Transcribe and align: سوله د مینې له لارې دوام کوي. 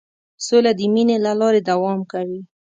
سوله 0.45 0.71
د 0.79 0.81
مینې 0.93 1.17
له 1.25 1.31
لارې 1.39 1.61
دوام 1.69 1.99
کوي. 2.11 2.41